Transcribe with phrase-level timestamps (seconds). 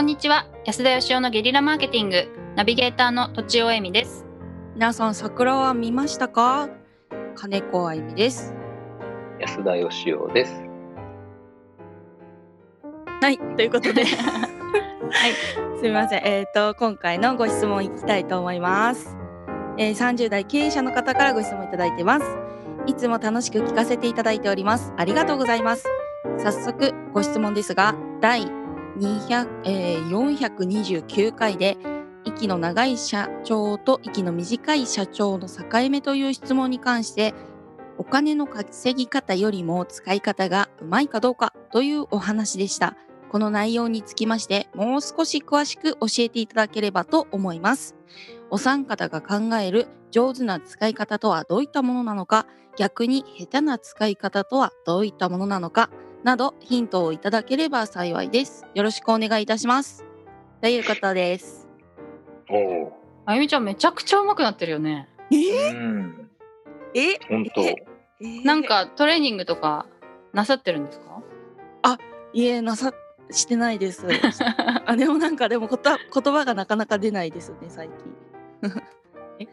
[0.00, 0.46] こんにちは。
[0.64, 2.26] 安田義雄のゲリラマーケティング。
[2.56, 4.24] ナビゲーターの土地尾恵美です。
[4.72, 6.70] 皆さん桜は見ましたか？
[7.34, 8.54] 金子あゆみです。
[9.38, 10.62] 安田義雄です。
[13.20, 14.06] はいということで。
[15.12, 15.32] はい。
[15.76, 16.22] すみません。
[16.24, 19.18] えっ、と今回のご質問いきたいと思います、
[19.76, 22.38] えー、30代経営者の方からご質問いただいてます。
[22.86, 24.94] いつも楽しく聞かせていただいております。
[24.96, 25.84] ありがとうございます。
[26.38, 28.59] 早速ご質問ですが第
[28.98, 31.76] 200、えー、429回で
[32.24, 37.34] 息の長い社長と息の短い社長の境目という質問に関して
[37.98, 42.96] お金の稼ぎ方よりも使い方がうまいかどうかというお話でした。
[43.30, 47.94] この内容につきましてもう少し詳しく教えていただければと思います。
[48.50, 55.90] お三方が考える上手な使い方とはどういったものなのか、逆に下手な使い方とはどういったものなのか
[56.22, 58.66] などヒントをいただければ幸いです。
[58.74, 60.04] よろしくお願いいたします。
[60.60, 61.68] ということです。
[62.50, 62.92] おお。
[63.26, 65.70] あゆみちゃんめちゃくちゃ上手くなってるよねえ？
[65.70, 66.30] うん。
[66.94, 67.18] え？
[67.28, 67.62] 本当。
[67.62, 67.74] え？
[68.44, 69.86] なんかトレーニングとか
[70.32, 71.22] なさってるんですか？
[72.32, 72.92] いえなさ
[73.32, 74.06] してないです。
[74.86, 77.88] あでもなんかでもこと言葉がなかなか出ないですね最
[78.60, 78.70] 近。
[78.70, 78.78] は
[79.40, 79.48] い、す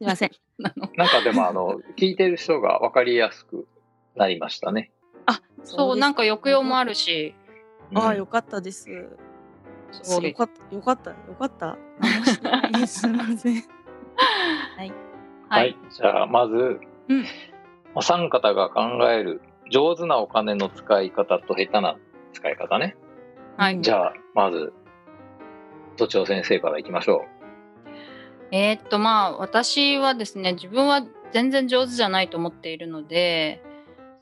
[0.00, 0.30] いません。
[0.58, 3.66] なんかでもあの聞いてる人が分かりやすく
[4.14, 4.90] なりましたね。
[5.26, 6.90] あそうなんか抑揚もある。
[6.90, 7.34] るし
[7.94, 8.84] ああうんよかったです。
[9.92, 11.76] すごいよかったよかったよかった。
[12.86, 13.54] すみません。
[14.76, 14.88] はい。
[14.90, 14.94] は
[15.48, 15.76] はいい。
[15.90, 17.24] じゃあまず、うん
[17.94, 21.98] お三方が考える上手なお金の使い方と下手な
[22.32, 22.96] 使い方ね。
[23.58, 24.72] はいじゃあまず
[25.98, 27.26] 都庁先生からいきましょ
[28.50, 33.62] えーっとまあ私はですね自分は全然上手じゃないと思っているので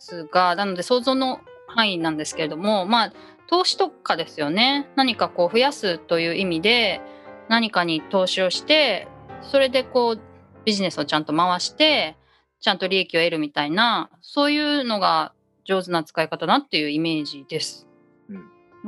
[0.00, 3.12] すがなので想像の範囲なんですけれどもまあ
[3.48, 7.00] 投資とかですよね何かこう増やすという意味で
[7.48, 9.08] 何かに投資をして
[9.42, 10.20] それでこう
[10.64, 12.16] ビジネスをちゃんと回して
[12.60, 15.32] ちゃんと利益を得るみたいなそういうのが
[15.64, 17.86] 上手な使い方だっていうイメージです。
[18.28, 18.34] う。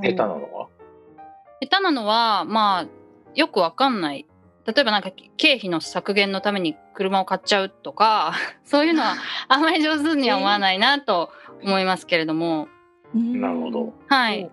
[0.01, 0.69] 下手なのは？
[1.61, 2.87] 下手なのはまあ
[3.35, 4.27] よくわかんない
[4.67, 8.35] 例えばなんか経費の削減のために車を買っちゃうとか
[8.65, 9.15] そういうのは
[9.49, 11.31] あんまり上手には思わないなと
[11.63, 12.69] 思いますけれども、
[13.15, 13.93] うんなるほど。
[14.09, 14.51] はい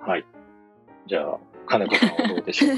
[0.00, 0.24] はい。
[1.06, 2.76] じゃあ金子さんはどうでしょう？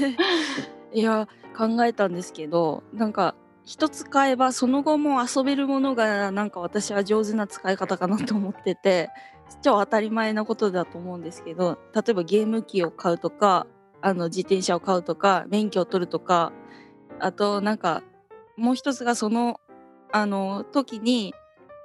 [0.97, 1.27] いや
[1.57, 9.09] 考えたんですけどなんか一つ買えばその後も遊べるものがなんか私は上手な使い方かなと思ってて
[9.61, 13.65] 超当たり前なことだと思うんですけど例えばゲーム機を買うとか
[14.05, 16.53] あの自転車を買うとか免許を取るとか
[17.19, 18.03] あとなんか
[18.55, 19.59] もう一つがその
[20.11, 21.33] あの時に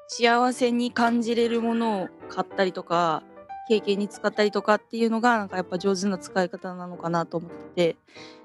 [0.06, 3.22] 幸せに感じれるものを買ったりとか
[3.68, 7.96] 経験に使ったりとかっていうのがなんかやっぱ上手な使い方なのかなと思ってて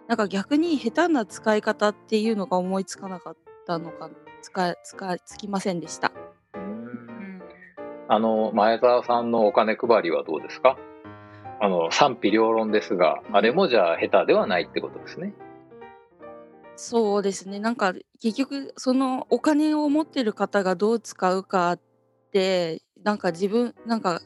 [0.07, 3.35] なんか逆に下手な使い方っていうのが思いつかなかっ
[3.67, 4.09] たのか
[4.41, 6.13] 使い使いつきませんでした。
[8.07, 10.77] あの前澤さんのお金配りはどうですか？
[11.59, 15.33] あの賛否両論ですがあれもじゃあ下手ではないってことですね。
[16.75, 17.59] そうですね。
[17.59, 21.79] なんか結局そのお金を持ってる方がどう使うかっ
[22.31, 24.21] てなんか自分なんか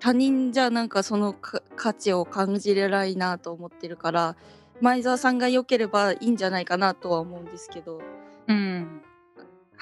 [0.00, 4.36] 他人じゃなんかそのか価値を感じれないなと思ってるから
[4.80, 7.98] 前澤さんが良ければいいんじゃないかなとは思うんですけど。
[7.98, 8.21] うん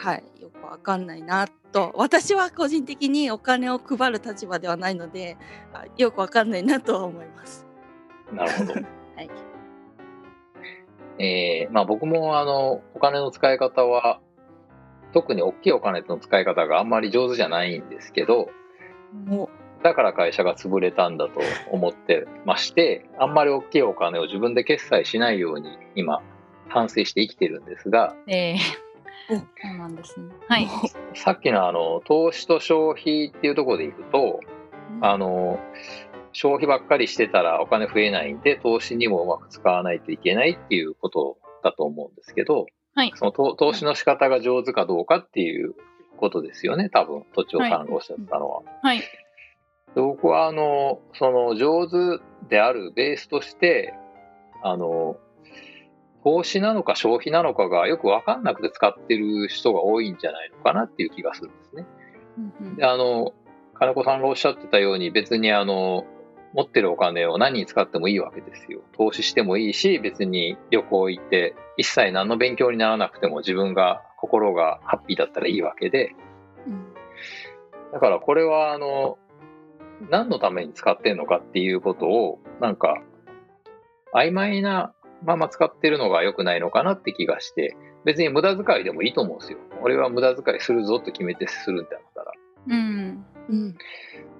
[0.00, 0.22] はい。
[0.40, 1.92] よくわかんないなと。
[1.94, 5.36] 私は個人的にお金を配る立場ではないので
[5.74, 7.66] あよくわかんないなとは思います。
[8.32, 8.72] なるほど。
[9.16, 9.30] はい、
[11.18, 14.20] えーまあ僕もあのお金の使い方は
[15.12, 18.48] 特に大きいお金の使い方があんまり上手じゃないんですけど
[19.26, 19.50] も
[19.82, 21.40] だから会社が潰れたんだと
[21.70, 26.22] 思ってましてあんまり大きいお金を自分で決済しないように今
[26.68, 28.89] 反省して生きてるんですがえーお
[29.28, 30.32] そうなんですね。
[30.48, 30.68] はい。
[31.14, 34.40] さっきのあの投資と消費っていうところでいくと
[35.00, 35.58] あの
[36.32, 43.12] 消費ばっかりしてたらお金増えないんで投資にもうまく使わないといけないっていうことだと思うんですけど、はい。
[43.14, 45.74] その投投資の仕方が上手かどうかっていう
[46.16, 48.62] ことですよね多分都庁さんがおっしゃったのは。
[48.82, 49.00] はい。
[49.94, 53.94] で僕はあのその上手であるベースとして
[54.62, 55.16] あの
[56.24, 61.86] 投資なのか消費なのかがよく分かんなくて使ってる人が多いんじゃないのかなっていう気がするんですね。
[62.38, 63.32] うんうんであの
[63.74, 66.04] 金子さんがおっしゃってたように別にあの
[66.52, 68.82] 持ってるお金を何に使ってもいいわけですよ。
[68.92, 76.14] 投資してもいいし別に旅行行って一切何の勉強にならなくても自分が心がハッピーだったらいいわけで
[76.66, 76.92] うん
[77.92, 79.16] だからこれはあの
[80.10, 83.02] 何のために使ってんのかっていうことをなんか
[84.14, 84.92] 曖昧な
[85.24, 89.58] まま使ってるのが良くないのかなって気がして、別に無駄遣いでもいいと思うんですよ。
[89.82, 92.32] 俺は無駄遣いするぞと決めてするんだったら。
[92.68, 93.24] うん。
[93.48, 93.76] うん。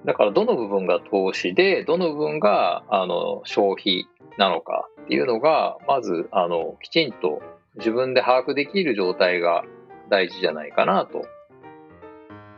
[0.05, 4.06] だからどの部分が投資で、どの部分があの消費
[4.38, 7.43] なのかっていうのが、まずあのきちんと
[7.77, 9.65] 自分で把握できる状態が
[10.09, 11.27] 大事じゃないかなと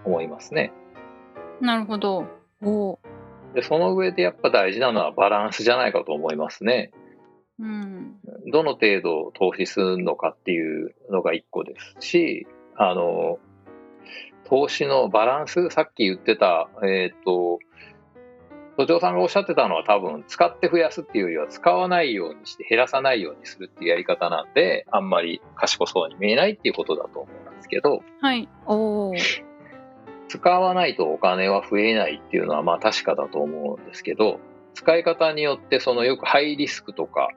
[0.04, 0.72] 思いますね。
[1.60, 2.26] なるほど。
[2.62, 2.98] おー
[3.54, 6.90] で、その上でやっぱ大事なのはバランスじゃないかと思いますね。
[7.58, 8.16] うん。
[8.50, 12.46] どの程度投資するのかっていうのが一個ですし、
[12.76, 13.38] あの、
[14.44, 17.58] 投資のバランス、さっき言ってた、えっ、と、
[18.76, 28.48] 都庁さんがおっしゃってたのは多分使って増やすっていうよりは使わないようにして減らさないようにするっていうやり方なんで、あんまり賢そうに見えないっていうことだと思うんですけど、はい。
[28.66, 29.44] おー
[30.28, 34.40] 使わないとお金は増えないっていうのはまあ確かだと思うんですけど、
[34.72, 37.28] 使い方によってそのよくハイリスクとか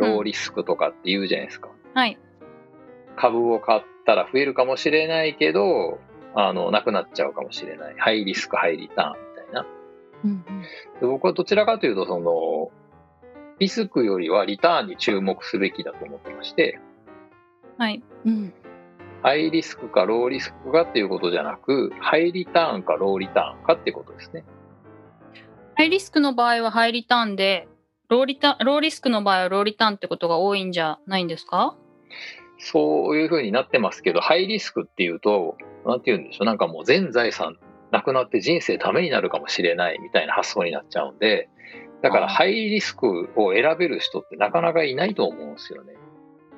[0.00, 1.68] ローリスクとかって言うじゃないですか。
[1.94, 2.18] はい。
[3.16, 5.98] 株を買ったら増えるかもしれないけど、
[6.34, 7.94] あの、なくなっちゃうかもしれない。
[7.98, 9.66] ハイリスク、ハイリターンみたいな。
[10.24, 10.44] うん
[11.00, 12.70] で僕はどちらかというと、その、
[13.58, 16.78] リスクよりはリターンに注目すべきだと思ってまして、
[17.78, 18.02] はい。
[18.24, 18.54] うんうん
[19.22, 24.44] ハイリスクかローリスクかっていうことじゃなく、ハイリターンかローリターンかっていうことですね。
[25.74, 27.68] ハイリスクの場合はハイリターンで、
[28.10, 31.76] ローリタローリスクの場合はローリターンってことが多いんじゃないんですか？
[32.58, 37.56] そういうふうになってますけど、ハイリスクっていうと、なんて言うんでしょう、なんかもう全財産
[37.92, 41.48] なくなって人生ダメになるかもしれないみたいな発想になっちゃうんで、
[42.02, 45.94] だからハイリスクを選べる人ってなかなかいないと思うんですよね。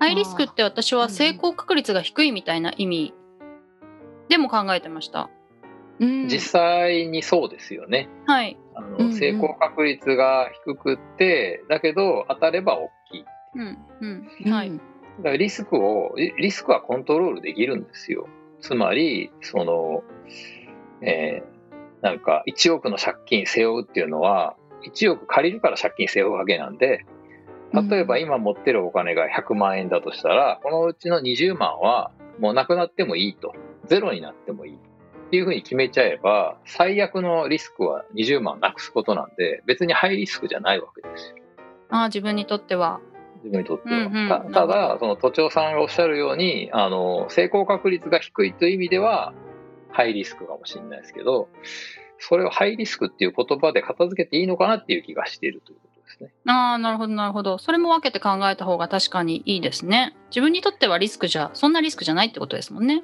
[0.01, 3.15] ハイリスクって私は成功確率が低いみたいな意味
[4.29, 5.29] でも考えてました。
[6.01, 8.09] うん実際にそうですよね。
[8.27, 8.57] はい。
[8.75, 13.25] あのうんうん成功確率が低くって、だけど当たれば大きい。
[13.55, 13.67] うん。
[13.67, 14.53] ううんん。
[14.53, 14.71] はい。
[14.71, 14.83] だか
[15.31, 18.29] らリスクを、リリスクはコントロールできるんですよ。
[18.61, 20.03] つまり、その、
[21.01, 21.53] えー
[22.03, 27.07] なんか1億の借金背負うっていうのは、1億借りるから借金背負うわけなんで、
[27.73, 33.55] 例えば今持ってるお金が100万円だとしたら、このうちの20万はもうなくなってもいいと。
[33.87, 34.79] ゼロになってもいい。
[35.33, 41.37] っていうふうに決めちゃえば、最悪のリスクは20万なくすことなんで、別にハイリスクじゃないわけですよ。
[41.89, 43.01] ああ、自分にとっては。
[43.37, 43.97] 自分にとっては。
[43.97, 49.33] うんうんたただ、その都庁さんがおっしゃるように、あの、成功確率が低いという意味では、
[49.89, 51.49] ハイリスクかもしれないですけど、
[52.19, 56.31] それをハイリスクっていう言葉で片付けていいのかなっていう気がしているということですね。
[56.47, 57.57] ああ、なるほど、なるほど。
[57.57, 60.15] それも分けて考えた方が確かにいいですね。
[60.29, 63.03] 自分にとってはリスクじゃ、そんなリスクじゃないってことですもんね。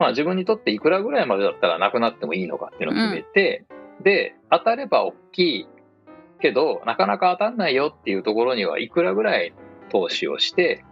[0.00, 3.64] まあ自分にとっていくらぐらいまでだったらなくなってもいいのかっていうのを決めて、
[4.02, 5.68] で、当たれば大きい
[6.40, 9.52] けど、なかなか当たんないよっていうところにはいくらぐらい
[9.90, 10.84] 投資をして、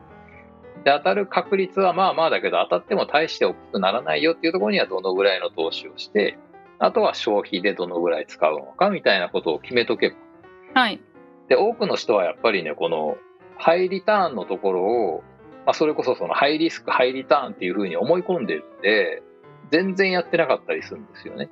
[0.84, 6.38] で、当たる確率はまあまあだけど、当たっても大して大きくならないよっていうところにはどのぐらいの投資をして、
[6.78, 10.10] あとは消費でどのぐらい使うのかみたいなことを決めとけ
[10.74, 10.82] ば。
[10.82, 11.00] はい。
[11.48, 13.16] で、多くの人はやっぱりね、この
[13.56, 15.24] ハイリターンのところを、
[15.66, 19.22] まあ、それこそそのハイリスク、ハイリターンっていうふうに思い込んでるんで、
[19.70, 21.50] 全然やってなかったりするんですよね。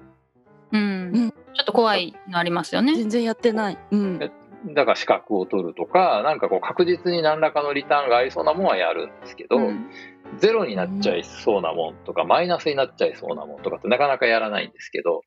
[0.72, 1.16] うん。
[1.16, 2.94] うんちょっと怖いのありますよね。
[2.94, 3.78] 全然やってない。
[3.90, 4.18] うん。
[4.18, 9.90] だから資格を取るとか、なんかこう確実に何らかのリターンがありそうなものはやるんですけど、うん
[10.38, 15.22] ゼロになっちゃいそうなもんとか、マイナスになっちゃいそうなもんとかってなかなかやらないんですけど、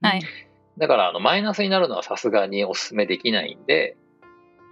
[0.00, 0.22] はい。
[0.78, 3.96] だからあのマイナスになるのはさすがにお勧めできないんで、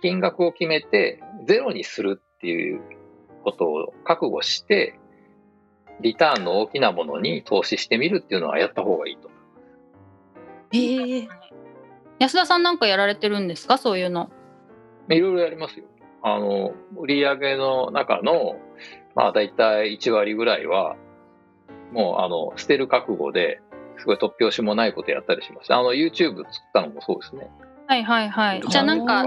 [0.02, 2.80] 金額を決めてゼロにするっていう
[3.42, 4.98] ことを覚悟して、
[6.00, 9.30] リターンの大きなものに投資してみるっていうのはやった方がいいと。
[10.72, 11.28] へえ。
[12.18, 13.78] 安田さんなんかやられてるんですか？
[13.78, 14.30] そういうの。
[15.08, 15.84] いろいろやりますよ。
[16.22, 18.56] あの、売り上げの中の、
[19.14, 20.96] まあ大体1割ぐらいは、
[21.92, 23.60] もうあの、捨てる覚悟で、
[23.98, 25.78] すごい突拍子もないことやったりしました。
[25.78, 27.50] あの、YouTube 作ったのもそうですね。
[27.86, 28.62] はいはいはい。
[28.66, 29.24] じゃあなんか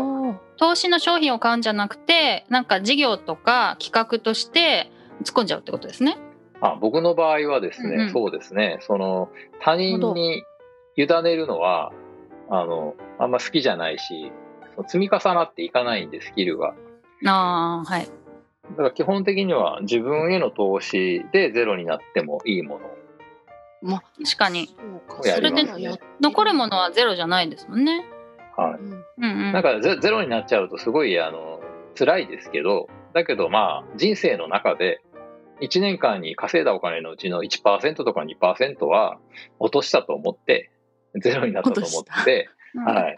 [0.58, 4.92] 投資の商品を買うんじゃなくて、なんか事業とか企画として
[5.24, 6.18] 突っ込んじゃうってことですね。
[6.62, 10.44] あ僕の場合はですね、うんうんそうですね、その、他人に
[10.96, 11.92] 委ねるのは、
[12.50, 14.32] あの、あんま好きじゃないし、
[14.88, 16.74] 積み重なっていかないんで、スキルが。
[17.26, 18.08] ああ、はい。
[18.72, 22.90] だから基本的には自分への投資でゼロになってもいいもの。
[23.82, 24.74] まあ、確かに。
[25.22, 25.66] それで
[26.22, 28.06] 残るものはゼロじゃないですもんね。
[28.56, 28.80] はい。
[29.24, 29.54] うんうんうん。
[29.54, 31.60] なんかゼゼロになっちゃうとすごいあの
[31.98, 35.02] 辛いですけど、だけどまあ人生の中で
[35.62, 39.18] 1年間に稼いだお金のうちの1%とか2%は
[39.60, 40.72] 落としたと思って、
[41.22, 43.18] ゼロになったと思って、うんはい。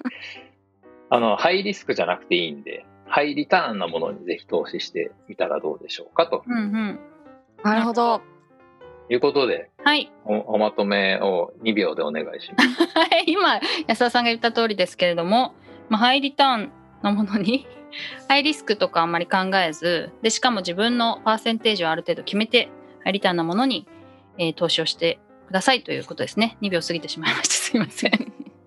[1.09, 6.99] あの、ハイリスクじゃなくていいんで、ハイリターンなものにぜひ投資してみたらどうでしょうかとうんうん。
[7.63, 8.21] なるほど。
[9.07, 10.11] いうことで、はい。
[10.25, 12.85] おおまとめを2秒でお願いします。
[12.97, 15.53] は い今安田さんが言った通りですけれども、
[15.89, 16.71] まあ、ハイリターン
[17.03, 17.67] のものに
[18.27, 22.69] ハイリスクとかあんまり考えずでしかも自分のパーセンテージをある程度決めて
[23.03, 23.87] ハイリターンなものに、
[24.37, 28.11] えー投資をしてくださいということですね2秒過ぎてしまいましたすいません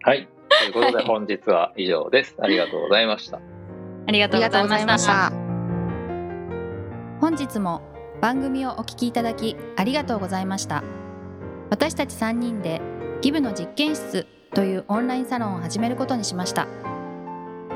[0.03, 0.29] はい。
[0.49, 2.37] ということではい本日は以上です。
[2.41, 3.39] ありがとうございました。
[4.07, 5.49] ありがとうございました。
[7.21, 7.83] 本日も
[8.21, 10.83] 番組をお聞きいただきありがとうございました
[11.71, 12.81] 私たち3人で
[13.23, 16.69] ギブの実験室というオンラインサロンを始めることにしました